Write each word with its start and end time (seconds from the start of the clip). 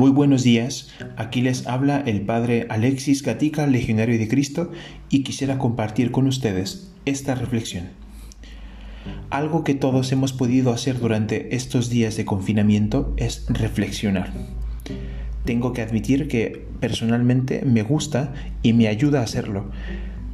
Muy 0.00 0.12
buenos 0.12 0.42
días, 0.44 0.88
aquí 1.18 1.42
les 1.42 1.66
habla 1.66 2.00
el 2.00 2.22
Padre 2.22 2.66
Alexis 2.70 3.22
Gatica, 3.22 3.66
Legionario 3.66 4.18
de 4.18 4.28
Cristo, 4.28 4.70
y 5.10 5.24
quisiera 5.24 5.58
compartir 5.58 6.10
con 6.10 6.26
ustedes 6.26 6.90
esta 7.04 7.34
reflexión. 7.34 7.90
Algo 9.28 9.62
que 9.62 9.74
todos 9.74 10.10
hemos 10.10 10.32
podido 10.32 10.72
hacer 10.72 10.98
durante 10.98 11.54
estos 11.54 11.90
días 11.90 12.16
de 12.16 12.24
confinamiento 12.24 13.12
es 13.18 13.44
reflexionar. 13.50 14.32
Tengo 15.44 15.74
que 15.74 15.82
admitir 15.82 16.28
que 16.28 16.66
personalmente 16.80 17.60
me 17.66 17.82
gusta 17.82 18.32
y 18.62 18.72
me 18.72 18.88
ayuda 18.88 19.20
a 19.20 19.24
hacerlo, 19.24 19.70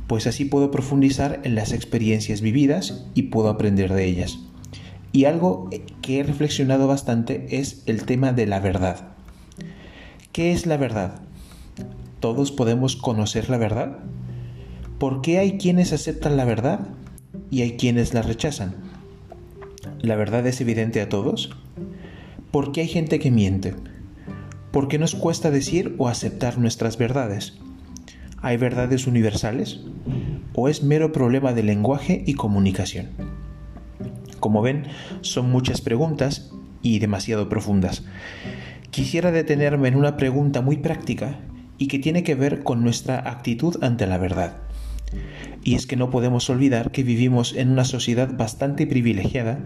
pues 0.06 0.28
así 0.28 0.44
puedo 0.44 0.70
profundizar 0.70 1.40
en 1.42 1.56
las 1.56 1.72
experiencias 1.72 2.40
vividas 2.40 3.04
y 3.14 3.22
puedo 3.22 3.48
aprender 3.48 3.92
de 3.92 4.04
ellas. 4.04 4.38
Y 5.10 5.24
algo 5.24 5.68
que 6.02 6.20
he 6.20 6.22
reflexionado 6.22 6.86
bastante 6.86 7.48
es 7.50 7.82
el 7.86 8.04
tema 8.04 8.32
de 8.32 8.46
la 8.46 8.60
verdad. 8.60 9.15
¿Qué 10.36 10.52
es 10.52 10.66
la 10.66 10.76
verdad? 10.76 11.22
¿Todos 12.20 12.52
podemos 12.52 12.94
conocer 12.94 13.48
la 13.48 13.56
verdad? 13.56 14.00
¿Por 14.98 15.22
qué 15.22 15.38
hay 15.38 15.56
quienes 15.56 15.94
aceptan 15.94 16.36
la 16.36 16.44
verdad 16.44 16.88
y 17.50 17.62
hay 17.62 17.78
quienes 17.78 18.12
la 18.12 18.20
rechazan? 18.20 18.74
¿La 19.98 20.14
verdad 20.14 20.46
es 20.46 20.60
evidente 20.60 21.00
a 21.00 21.08
todos? 21.08 21.56
¿Por 22.50 22.72
qué 22.72 22.82
hay 22.82 22.88
gente 22.88 23.18
que 23.18 23.30
miente? 23.30 23.76
¿Por 24.72 24.88
qué 24.88 24.98
nos 24.98 25.14
cuesta 25.14 25.50
decir 25.50 25.94
o 25.96 26.06
aceptar 26.06 26.58
nuestras 26.58 26.98
verdades? 26.98 27.54
¿Hay 28.42 28.58
verdades 28.58 29.06
universales? 29.06 29.80
¿O 30.52 30.68
es 30.68 30.82
mero 30.82 31.12
problema 31.12 31.54
de 31.54 31.62
lenguaje 31.62 32.24
y 32.26 32.34
comunicación? 32.34 33.08
Como 34.38 34.60
ven, 34.60 34.84
son 35.22 35.50
muchas 35.50 35.80
preguntas 35.80 36.52
y 36.82 36.98
demasiado 36.98 37.48
profundas. 37.48 38.04
Quisiera 38.96 39.30
detenerme 39.30 39.88
en 39.88 39.96
una 39.96 40.16
pregunta 40.16 40.62
muy 40.62 40.78
práctica 40.78 41.38
y 41.76 41.86
que 41.86 41.98
tiene 41.98 42.22
que 42.22 42.34
ver 42.34 42.62
con 42.62 42.82
nuestra 42.82 43.28
actitud 43.28 43.76
ante 43.82 44.06
la 44.06 44.16
verdad. 44.16 44.56
Y 45.62 45.74
es 45.74 45.86
que 45.86 45.96
no 45.96 46.08
podemos 46.08 46.48
olvidar 46.48 46.92
que 46.92 47.02
vivimos 47.02 47.54
en 47.54 47.68
una 47.68 47.84
sociedad 47.84 48.34
bastante 48.38 48.86
privilegiada, 48.86 49.58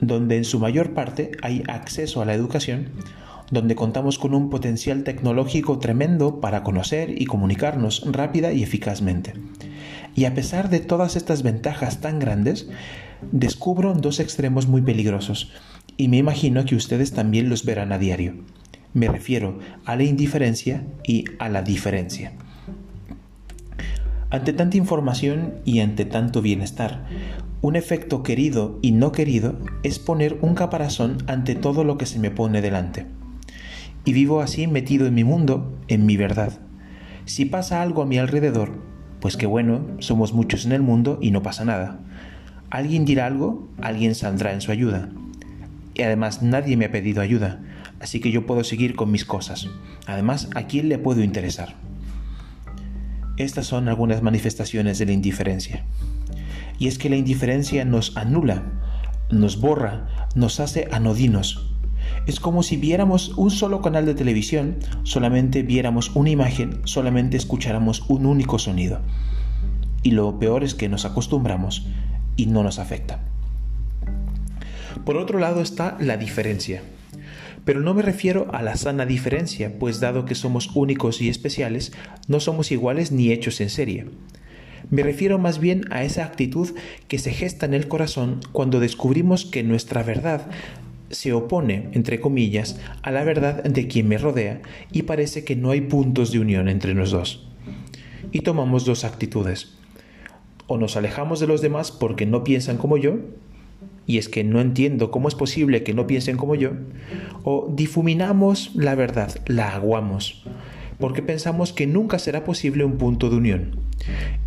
donde 0.00 0.38
en 0.38 0.44
su 0.44 0.58
mayor 0.58 0.92
parte 0.92 1.30
hay 1.40 1.62
acceso 1.68 2.20
a 2.20 2.24
la 2.24 2.34
educación, 2.34 2.88
donde 3.52 3.76
contamos 3.76 4.18
con 4.18 4.34
un 4.34 4.50
potencial 4.50 5.04
tecnológico 5.04 5.78
tremendo 5.78 6.40
para 6.40 6.64
conocer 6.64 7.22
y 7.22 7.26
comunicarnos 7.26 8.02
rápida 8.10 8.52
y 8.52 8.64
eficazmente. 8.64 9.34
Y 10.16 10.24
a 10.24 10.34
pesar 10.34 10.68
de 10.68 10.80
todas 10.80 11.14
estas 11.14 11.44
ventajas 11.44 12.00
tan 12.00 12.18
grandes, 12.18 12.68
descubro 13.30 13.94
dos 13.94 14.18
extremos 14.18 14.66
muy 14.66 14.82
peligrosos, 14.82 15.52
y 15.96 16.08
me 16.08 16.16
imagino 16.16 16.64
que 16.64 16.74
ustedes 16.74 17.12
también 17.12 17.48
los 17.48 17.64
verán 17.64 17.92
a 17.92 17.98
diario. 17.98 18.34
Me 18.94 19.08
refiero 19.08 19.58
a 19.84 19.96
la 19.96 20.04
indiferencia 20.04 20.84
y 21.02 21.24
a 21.40 21.48
la 21.48 21.62
diferencia. 21.62 22.32
Ante 24.30 24.52
tanta 24.52 24.76
información 24.76 25.54
y 25.64 25.80
ante 25.80 26.04
tanto 26.04 26.42
bienestar, 26.42 27.04
un 27.60 27.74
efecto 27.74 28.22
querido 28.22 28.78
y 28.82 28.92
no 28.92 29.10
querido 29.10 29.58
es 29.82 29.98
poner 29.98 30.38
un 30.42 30.54
caparazón 30.54 31.18
ante 31.26 31.56
todo 31.56 31.82
lo 31.82 31.98
que 31.98 32.06
se 32.06 32.20
me 32.20 32.30
pone 32.30 32.62
delante. 32.62 33.06
Y 34.04 34.12
vivo 34.12 34.40
así 34.40 34.68
metido 34.68 35.06
en 35.06 35.14
mi 35.14 35.24
mundo, 35.24 35.76
en 35.88 36.06
mi 36.06 36.16
verdad. 36.16 36.60
Si 37.24 37.46
pasa 37.46 37.82
algo 37.82 38.02
a 38.02 38.06
mi 38.06 38.18
alrededor, 38.18 38.78
pues 39.18 39.36
qué 39.36 39.46
bueno, 39.46 39.86
somos 39.98 40.34
muchos 40.34 40.66
en 40.66 40.72
el 40.72 40.82
mundo 40.82 41.18
y 41.20 41.32
no 41.32 41.42
pasa 41.42 41.64
nada. 41.64 41.98
Alguien 42.70 43.04
dirá 43.04 43.26
algo, 43.26 43.68
alguien 43.80 44.14
saldrá 44.14 44.52
en 44.52 44.60
su 44.60 44.70
ayuda. 44.70 45.08
Y 45.94 46.02
además 46.02 46.42
nadie 46.42 46.76
me 46.76 46.84
ha 46.84 46.92
pedido 46.92 47.22
ayuda, 47.22 47.60
así 48.04 48.20
que 48.20 48.30
yo 48.30 48.44
puedo 48.44 48.64
seguir 48.64 48.96
con 48.96 49.10
mis 49.10 49.24
cosas. 49.24 49.66
Además, 50.06 50.50
¿a 50.54 50.66
quién 50.66 50.90
le 50.90 50.98
puedo 50.98 51.22
interesar? 51.22 51.74
Estas 53.38 53.66
son 53.66 53.88
algunas 53.88 54.20
manifestaciones 54.20 54.98
de 54.98 55.06
la 55.06 55.12
indiferencia. 55.12 55.86
Y 56.78 56.88
es 56.88 56.98
que 56.98 57.08
la 57.08 57.16
indiferencia 57.16 57.86
nos 57.86 58.14
anula, 58.18 58.62
nos 59.30 59.58
borra, 59.58 60.28
nos 60.34 60.60
hace 60.60 60.86
anodinos. 60.92 61.70
Es 62.26 62.40
como 62.40 62.62
si 62.62 62.76
viéramos 62.76 63.30
un 63.38 63.50
solo 63.50 63.80
canal 63.80 64.04
de 64.04 64.14
televisión, 64.14 64.76
solamente 65.04 65.62
viéramos 65.62 66.14
una 66.14 66.28
imagen, 66.28 66.82
solamente 66.84 67.38
escucháramos 67.38 68.04
un 68.08 68.26
único 68.26 68.58
sonido. 68.58 69.00
Y 70.02 70.10
lo 70.10 70.38
peor 70.38 70.62
es 70.62 70.74
que 70.74 70.90
nos 70.90 71.06
acostumbramos 71.06 71.86
y 72.36 72.44
no 72.46 72.62
nos 72.62 72.78
afecta. 72.78 73.20
Por 75.06 75.16
otro 75.16 75.38
lado 75.38 75.62
está 75.62 75.96
la 76.00 76.18
diferencia. 76.18 76.82
Pero 77.64 77.80
no 77.80 77.94
me 77.94 78.02
refiero 78.02 78.48
a 78.52 78.62
la 78.62 78.76
sana 78.76 79.06
diferencia, 79.06 79.78
pues 79.78 80.00
dado 80.00 80.24
que 80.26 80.34
somos 80.34 80.70
únicos 80.74 81.20
y 81.20 81.28
especiales, 81.28 81.92
no 82.28 82.40
somos 82.40 82.70
iguales 82.72 83.10
ni 83.10 83.32
hechos 83.32 83.60
en 83.60 83.70
serie. 83.70 84.06
Me 84.90 85.02
refiero 85.02 85.38
más 85.38 85.58
bien 85.58 85.84
a 85.90 86.04
esa 86.04 86.24
actitud 86.24 86.70
que 87.08 87.18
se 87.18 87.32
gesta 87.32 87.64
en 87.64 87.74
el 87.74 87.88
corazón 87.88 88.40
cuando 88.52 88.80
descubrimos 88.80 89.46
que 89.46 89.62
nuestra 89.62 90.02
verdad 90.02 90.50
se 91.10 91.32
opone, 91.32 91.88
entre 91.92 92.20
comillas, 92.20 92.78
a 93.02 93.10
la 93.10 93.24
verdad 93.24 93.62
de 93.64 93.88
quien 93.88 94.08
me 94.08 94.18
rodea 94.18 94.60
y 94.92 95.02
parece 95.02 95.44
que 95.44 95.56
no 95.56 95.70
hay 95.70 95.80
puntos 95.80 96.32
de 96.32 96.40
unión 96.40 96.68
entre 96.68 96.92
los 96.94 97.10
dos. 97.10 97.46
Y 98.32 98.40
tomamos 98.40 98.84
dos 98.84 99.04
actitudes. 99.04 99.74
O 100.66 100.76
nos 100.76 100.96
alejamos 100.96 101.40
de 101.40 101.46
los 101.46 101.62
demás 101.62 101.92
porque 101.92 102.26
no 102.26 102.44
piensan 102.44 102.78
como 102.78 102.96
yo, 102.96 103.18
y 104.06 104.18
es 104.18 104.28
que 104.28 104.44
no 104.44 104.60
entiendo 104.60 105.10
cómo 105.10 105.28
es 105.28 105.34
posible 105.34 105.82
que 105.82 105.94
no 105.94 106.06
piensen 106.06 106.36
como 106.36 106.54
yo, 106.54 106.72
o 107.42 107.72
difuminamos 107.74 108.70
la 108.74 108.94
verdad, 108.94 109.34
la 109.46 109.74
aguamos, 109.74 110.44
porque 110.98 111.22
pensamos 111.22 111.72
que 111.72 111.86
nunca 111.86 112.18
será 112.18 112.44
posible 112.44 112.84
un 112.84 112.98
punto 112.98 113.30
de 113.30 113.36
unión, 113.36 113.78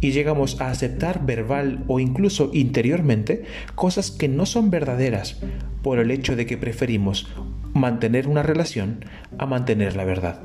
y 0.01 0.11
llegamos 0.11 0.61
a 0.61 0.69
aceptar 0.69 1.25
verbal 1.25 1.83
o 1.87 1.99
incluso 1.99 2.51
interiormente 2.53 3.43
cosas 3.75 4.11
que 4.11 4.27
no 4.27 4.45
son 4.45 4.69
verdaderas 4.69 5.39
por 5.81 5.99
el 5.99 6.11
hecho 6.11 6.35
de 6.35 6.45
que 6.45 6.57
preferimos 6.57 7.27
mantener 7.73 8.27
una 8.27 8.43
relación 8.43 9.05
a 9.37 9.45
mantener 9.45 9.95
la 9.95 10.05
verdad. 10.05 10.41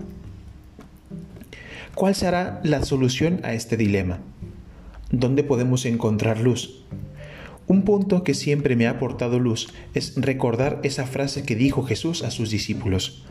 ¿Cuál 1.95 2.15
será 2.15 2.61
la 2.65 2.83
solución 2.85 3.41
a 3.43 3.53
este 3.53 3.77
dilema? 3.77 4.21
¿Dónde 5.11 5.43
podemos 5.43 5.85
encontrar 5.85 6.41
luz? 6.41 6.85
Un 7.73 7.85
punto 7.85 8.23
que 8.23 8.35
siempre 8.35 8.77
me 8.77 8.87
ha 8.87 8.91
aportado 8.91 9.39
luz 9.39 9.69
es 9.95 10.13
recordar 10.17 10.81
esa 10.83 11.07
frase 11.07 11.43
que 11.43 11.57
dijo 11.57 11.85
Jesús 11.85 12.23
a 12.23 12.31
sus 12.31 12.51
discípulos. 12.51 13.25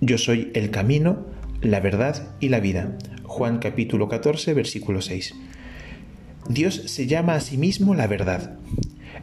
Yo 0.00 0.16
soy 0.16 0.52
el 0.54 0.70
camino, 0.70 1.26
la 1.60 1.80
verdad 1.80 2.36
y 2.38 2.50
la 2.50 2.60
vida. 2.60 2.96
Juan 3.24 3.58
capítulo 3.58 4.08
14, 4.08 4.54
versículo 4.54 5.02
6. 5.02 5.34
Dios 6.48 6.82
se 6.86 7.08
llama 7.08 7.34
a 7.34 7.40
sí 7.40 7.58
mismo 7.58 7.96
la 7.96 8.06
verdad. 8.06 8.60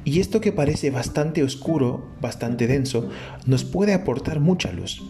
Y 0.04 0.20
esto 0.20 0.42
que 0.42 0.52
parece 0.52 0.92
bastante 0.92 1.44
oscuro, 1.44 2.06
bastante 2.20 2.68
denso, 2.68 3.08
nos 3.46 3.64
puede 3.64 3.94
aportar 3.94 4.42
mucha 4.42 4.74
luz, 4.74 5.02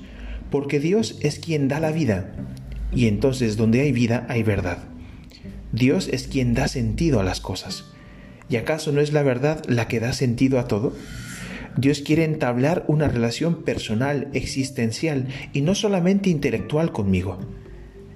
porque 0.52 0.80
Dios 0.80 1.18
es 1.22 1.40
quien 1.40 1.68
da 1.68 1.80
la 1.80 1.92
vida, 1.92 2.32
y 2.94 3.08
entonces 3.08 3.58
donde 3.58 3.82
hay 3.82 3.92
vida 3.92 4.28
hay 4.30 4.44
verdad. 4.44 4.84
Dios 5.72 6.10
es 6.10 6.28
quien 6.28 6.54
da 6.54 6.68
sentido 6.68 7.20
a 7.20 7.24
las 7.24 7.42
cosas. 7.42 7.97
¿Y 8.50 8.56
acaso 8.56 8.92
no 8.92 9.02
es 9.02 9.14
la 9.14 9.24
verdad 9.24 9.64
la 9.68 9.88
que 9.88 10.00
da 10.00 10.14
sentido 10.14 10.60
a 10.60 10.68
todo? 10.68 10.94
Dios 11.78 12.02
quiere 12.02 12.24
entablar 12.24 12.86
una 12.88 13.08
relación 13.08 13.64
personal, 13.64 14.30
existencial 14.34 15.28
y 15.54 15.62
no 15.62 15.76
solamente 15.76 16.30
intelectual 16.30 16.92
conmigo. 16.92 17.40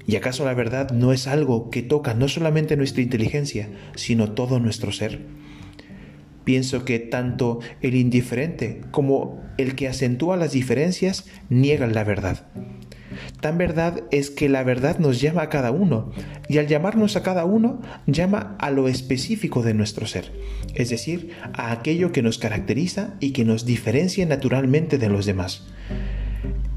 ¿Y 0.07 0.15
acaso 0.15 0.45
la 0.45 0.53
verdad 0.53 0.91
no 0.91 1.13
es 1.13 1.27
algo 1.27 1.69
que 1.69 1.83
toca 1.83 2.13
no 2.13 2.27
solamente 2.27 2.75
nuestra 2.75 3.03
inteligencia, 3.03 3.69
sino 3.95 4.31
todo 4.31 4.59
nuestro 4.59 4.91
ser? 4.91 5.21
Pienso 6.43 6.85
que 6.85 6.97
tanto 6.97 7.59
el 7.81 7.93
indiferente 7.93 8.81
como 8.89 9.43
el 9.57 9.75
que 9.75 9.87
acentúa 9.87 10.37
las 10.37 10.53
diferencias 10.53 11.25
niegan 11.49 11.93
la 11.93 12.03
verdad. 12.03 12.47
Tan 13.41 13.57
verdad 13.57 14.03
es 14.11 14.29
que 14.29 14.49
la 14.49 14.63
verdad 14.63 14.99
nos 14.99 15.19
llama 15.19 15.41
a 15.41 15.49
cada 15.49 15.71
uno, 15.71 16.11
y 16.47 16.59
al 16.59 16.67
llamarnos 16.67 17.15
a 17.15 17.23
cada 17.23 17.43
uno, 17.43 17.81
llama 18.05 18.55
a 18.59 18.69
lo 18.69 18.87
específico 18.87 19.63
de 19.63 19.73
nuestro 19.73 20.05
ser, 20.05 20.31
es 20.75 20.91
decir, 20.91 21.31
a 21.53 21.71
aquello 21.71 22.11
que 22.11 22.21
nos 22.21 22.37
caracteriza 22.37 23.15
y 23.19 23.31
que 23.31 23.43
nos 23.43 23.65
diferencia 23.65 24.25
naturalmente 24.27 24.99
de 24.99 25.09
los 25.09 25.25
demás. 25.25 25.67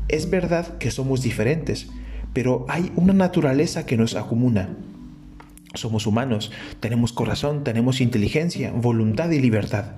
Es 0.08 0.31
verdad 0.31 0.78
que 0.78 0.90
somos 0.90 1.22
diferentes, 1.22 1.88
pero 2.32 2.64
hay 2.69 2.93
una 2.96 3.12
naturaleza 3.12 3.84
que 3.84 3.99
nos 3.99 4.16
acumula. 4.16 4.70
Somos 5.75 6.06
humanos, 6.06 6.50
tenemos 6.81 7.12
corazón, 7.12 7.62
tenemos 7.62 8.00
inteligencia, 8.00 8.72
voluntad 8.72 9.31
y 9.31 9.40
libertad. 9.40 9.96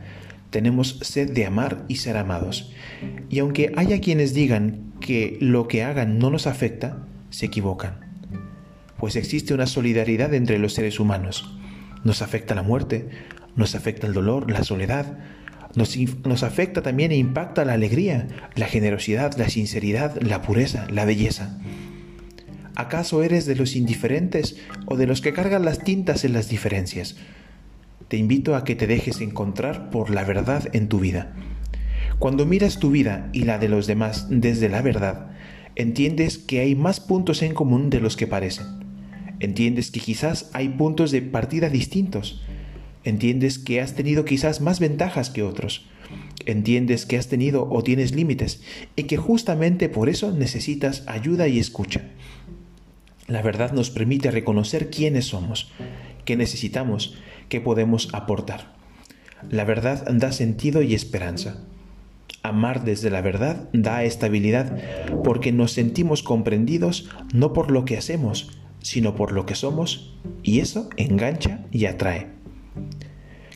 Tenemos 0.50 0.98
sed 1.02 1.32
de 1.32 1.46
amar 1.46 1.84
y 1.88 1.96
ser 1.96 2.16
amados. 2.16 2.72
Y 3.28 3.40
aunque 3.40 3.72
haya 3.76 4.00
quienes 4.00 4.34
digan 4.34 4.93
que 5.00 5.37
lo 5.40 5.69
que 5.69 5.82
hagan 5.82 6.19
no 6.19 6.31
nos 6.31 6.46
afecta, 6.46 7.06
se 7.31 7.46
equivocan. 7.46 8.00
Pues 8.98 9.16
existe 9.16 9.54
una 9.54 9.66
solidaridad 9.66 10.32
entre 10.34 10.58
los 10.58 10.72
seres 10.72 11.00
humanos. 11.00 11.56
Nos 12.04 12.22
afecta 12.22 12.54
la 12.54 12.62
muerte, 12.62 13.08
nos 13.56 13.75
afecta 13.75 14.06
el 14.06 14.12
dolor, 14.12 14.50
la 14.50 14.64
soledad, 14.64 15.19
Nos, 15.75 16.43
afecta 16.43 16.81
también 16.81 17.12
e 17.12 17.16
impacta 17.16 17.66
la 17.66 17.75
alegría, 17.75 18.28
la 18.54 18.66
generosidad, 18.66 19.37
la 19.37 19.50
sinceridad, 19.50 20.16
la 20.22 20.40
pureza, 20.40 20.87
la 20.90 21.04
belleza. 21.04 21.58
¿Acaso 22.75 23.22
eres 23.22 23.44
de 23.44 23.56
los 23.56 23.76
indiferentes 23.76 24.56
o 24.87 24.96
de 24.96 25.06
los 25.06 25.20
que 25.20 25.34
cargan 25.34 25.66
las 25.66 25.81
tintas 25.84 26.25
en 26.25 26.32
las 26.32 26.49
diferencias? 26.49 27.16
Te 28.08 28.17
invito 28.17 28.55
a 28.55 28.64
que 28.64 28.76
te 28.76 28.87
dejes 28.87 29.20
encontrar 29.20 29.91
por 29.91 30.11
la 30.11 30.23
verdad 30.23 30.69
en 30.73 30.88
tu 30.88 31.00
vida. 31.00 31.35
Cuando 32.19 32.47
miras 32.47 32.79
tu 32.79 32.91
vida 32.91 33.29
y 33.32 33.43
la 33.43 33.58
de 33.58 33.69
los 33.69 33.87
demás 33.87 34.26
desde 34.31 34.69
la 34.69 34.81
verdad, 34.81 35.32
entiendes 35.75 36.38
que 36.38 36.61
hay 36.61 36.75
más 36.75 37.00
puntos 37.00 37.43
en 37.43 37.53
común 37.53 37.91
de 37.91 38.00
los 38.00 38.17
que 38.17 38.26
parecen. 38.26 38.67
Entiendes 39.41 39.91
que 39.91 40.00
quizás 40.00 40.50
hay 40.55 40.69
puntos 40.69 41.11
de 41.11 41.20
partida 41.20 41.69
distintos. 41.69 42.43
Entiendes 43.05 43.58
que 43.58 43.81
has 43.81 43.94
tenido 43.94 44.25
quizás 44.25 44.61
más 44.61 44.81
ventajas 44.81 45.29
que 45.31 45.43
otros. 45.43 45.87
Entiendes 46.47 47.06
que 47.06 47.19
has 47.19 47.26
tenido 47.26 47.69
o 47.69 47.82
tienes 47.82 48.14
límites 48.14 48.62
y 48.94 49.05
que 49.05 49.17
justamente 49.17 49.88
por 49.88 50.09
eso 50.09 50.31
necesitas 50.31 51.02
ayuda 51.09 51.49
y 51.49 51.59
escucha. 51.59 52.02
La 53.26 53.43
verdad 53.43 53.73
nos 53.73 53.91
permite 53.91 54.31
reconocer 54.31 54.88
quiénes 54.91 55.26
somos, 55.26 55.73
qué 56.26 56.37
necesitamos, 56.37 57.14
qué 57.49 57.62
podemos 57.62 58.11
aportar. 58.12 58.76
La 59.49 59.64
verdad 59.64 60.05
da 60.11 60.32
sentido 60.32 60.82
y 60.82 60.94
esperanza. 60.94 61.64
Amar 62.43 62.84
desde 62.84 63.11
la 63.11 63.23
verdad 63.23 63.69
da 63.73 64.05
estabilidad 64.05 64.76
porque 65.25 65.52
nos 65.52 65.73
sentimos 65.73 66.23
comprendidos 66.23 67.08
no 67.32 67.52
por 67.55 67.70
lo 67.70 67.84
que 67.84 67.96
hacemos, 67.96 68.58
sino 68.81 69.14
por 69.14 69.32
lo 69.32 69.46
que 69.46 69.55
somos, 69.55 70.17
y 70.43 70.61
eso 70.61 70.88
engancha 70.96 71.64
y 71.73 71.87
atrae. 71.87 72.28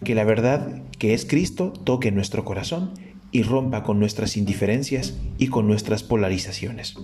Que 0.03 0.15
la 0.15 0.25
verdad 0.25 0.83
que 0.99 1.15
es 1.15 1.25
Cristo 1.25 1.73
toque 1.73 2.11
nuestro 2.11 2.45
corazón 2.45 2.95
y 3.33 3.43
rompa 3.43 3.83
con 3.83 3.99
nuestras 3.99 4.37
indiferencias 4.37 5.17
y 5.39 5.49
con 5.49 5.67
nuestras 5.67 6.03
polarizaciones. 6.03 6.97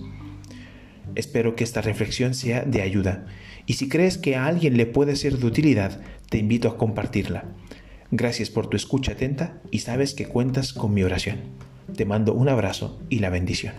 Espero 1.15 1.55
que 1.55 1.63
esta 1.63 1.81
reflexión 1.81 2.33
sea 2.33 2.63
de 2.63 2.81
ayuda 2.81 3.27
y 3.67 3.73
si 3.73 3.89
crees 3.89 4.17
que 4.17 4.35
a 4.35 4.47
alguien 4.47 4.77
le 4.77 4.87
puede 4.87 5.15
ser 5.15 5.37
de 5.37 5.45
utilidad, 5.45 6.01
te 6.29 6.39
invito 6.39 6.69
a 6.69 6.77
compartirla. 6.77 7.45
Gracias 8.09 8.49
por 8.49 8.67
tu 8.67 8.77
escucha 8.77 9.11
atenta 9.11 9.61
y 9.69 9.79
sabes 9.79 10.13
que 10.13 10.25
cuentas 10.25 10.73
con 10.73 10.93
mi 10.93 11.03
oración. 11.03 11.39
Te 11.95 12.05
mando 12.05 12.33
un 12.33 12.47
abrazo 12.47 12.99
y 13.09 13.19
la 13.19 13.29
bendición. 13.29 13.73